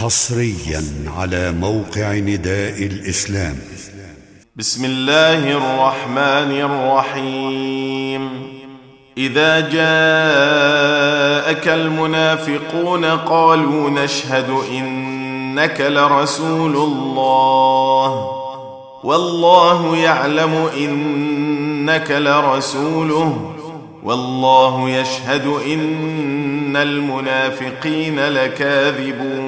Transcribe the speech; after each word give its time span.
حصريا 0.00 0.84
على 1.16 1.52
موقع 1.52 2.12
نداء 2.12 2.82
الإسلام. 2.82 3.56
بسم 4.56 4.84
الله 4.84 5.52
الرحمن 5.52 6.60
الرحيم. 6.60 8.30
إذا 9.18 9.60
جاءك 9.60 9.78
المنافقون 11.68 13.04
قالوا 13.04 13.90
نشهد 13.90 14.50
إنك 14.72 15.80
لرسول 15.80 16.76
الله. 16.76 18.30
والله 19.04 19.96
يعلم 19.96 20.68
إنك 20.76 22.10
لرسوله. 22.10 23.54
والله 24.02 24.90
يشهد 24.90 25.46
إن 25.46 26.76
المنافقين 26.76 28.28
لكاذبون. 28.28 29.47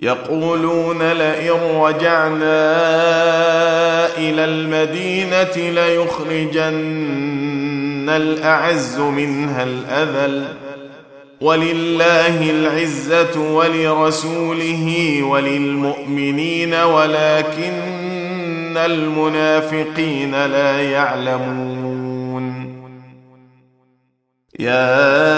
يقولون 0.00 1.12
لئن 1.12 1.80
رجعنا 1.80 2.76
إلى 4.16 4.44
المدينة 4.44 5.70
ليخرجن 5.70 6.78
الأعز 8.08 8.98
منها 8.98 9.62
الأذل 9.64 10.44
ولله 11.40 12.50
العزة 12.50 13.40
ولرسوله 13.54 15.18
وللمؤمنين 15.22 16.74
ولكن 16.74 17.72
المنافقين 18.76 20.46
لا 20.46 20.82
يعلمون. 20.82 21.88
يا 24.58 25.37